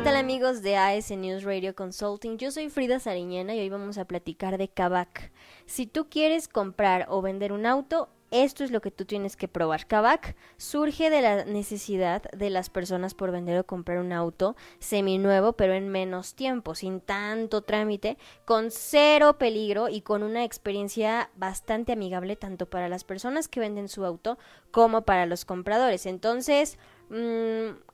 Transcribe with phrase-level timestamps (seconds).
[0.00, 2.38] ¿Qué tal amigos de AS News Radio Consulting?
[2.38, 5.30] Yo soy Frida Sariñana y hoy vamos a platicar de Kavak.
[5.66, 9.46] Si tú quieres comprar o vender un auto, esto es lo que tú tienes que
[9.46, 9.86] probar.
[9.86, 15.52] Kavak surge de la necesidad de las personas por vender o comprar un auto seminuevo,
[15.52, 21.92] pero en menos tiempo, sin tanto trámite, con cero peligro y con una experiencia bastante
[21.92, 24.38] amigable tanto para las personas que venden su auto
[24.70, 26.06] como para los compradores.
[26.06, 26.78] Entonces,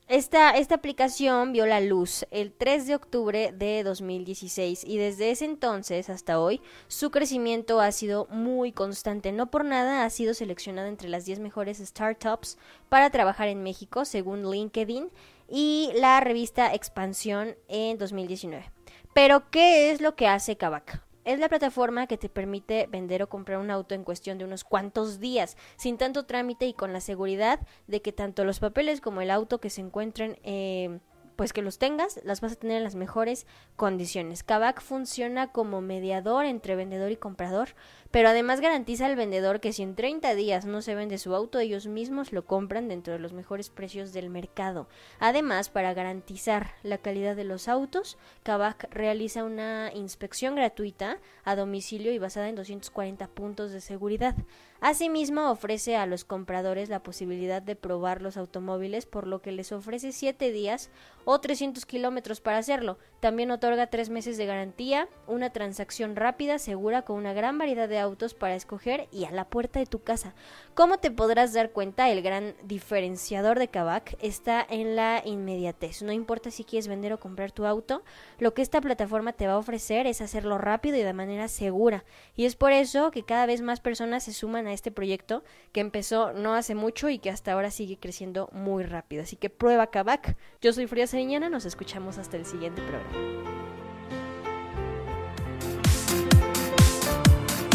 [0.07, 5.45] esta, esta aplicación vio la luz el 3 de octubre de 2016 y desde ese
[5.45, 9.31] entonces hasta hoy su crecimiento ha sido muy constante.
[9.31, 12.57] No por nada ha sido seleccionada entre las 10 mejores startups
[12.89, 15.09] para trabajar en México según LinkedIn
[15.49, 18.71] y la revista Expansión en 2019.
[19.13, 21.06] Pero, ¿qué es lo que hace Kavak?
[21.27, 24.63] Es la plataforma que te permite vender o comprar un auto en cuestión de unos
[24.63, 29.19] cuantos días, sin tanto trámite y con la seguridad de que tanto los papeles como
[29.19, 31.01] el auto que se encuentren eh,
[31.37, 33.45] pues que los tengas, las vas a tener en las mejores
[33.77, 34.43] condiciones.
[34.43, 37.69] Kavak funciona como mediador entre vendedor y comprador,
[38.11, 41.59] pero además garantiza al vendedor que si en 30 días no se vende su auto,
[41.59, 44.87] ellos mismos lo compran dentro de los mejores precios del mercado.
[45.19, 52.11] Además, para garantizar la calidad de los autos, Kavak realiza una inspección gratuita a domicilio
[52.11, 54.35] y basada en 240 puntos de seguridad.
[54.79, 59.71] Asimismo, ofrece a los compradores la posibilidad de probar los automóviles, por lo que les
[59.71, 60.91] ofrece 7 días
[61.29, 62.97] o 300 kilómetros para hacerlo.
[63.19, 67.99] También otorga 3 meses de garantía, una transacción rápida, segura, con una gran variedad de
[67.99, 70.35] autos para escoger y a la puerta de tu casa.
[70.73, 76.01] Como te podrás dar cuenta, el gran diferenciador de Kavak está en la inmediatez.
[76.01, 78.03] No importa si quieres vender o comprar tu auto,
[78.39, 82.05] lo que esta plataforma te va a ofrecer es hacerlo rápido y de manera segura.
[82.37, 85.43] Y es por eso que cada vez más personas se suman a este proyecto
[85.73, 89.23] que empezó no hace mucho y que hasta ahora sigue creciendo muy rápido.
[89.23, 90.37] Así que prueba Kavak.
[90.61, 93.09] Yo soy Frida Sariñana, nos escuchamos hasta el siguiente programa.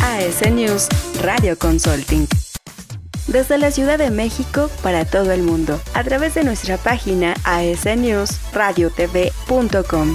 [0.00, 0.86] AS News
[1.20, 2.28] Radio Consulting.
[3.26, 10.14] Desde la Ciudad de México para todo el mundo, a través de nuestra página asnewsradiotv.com.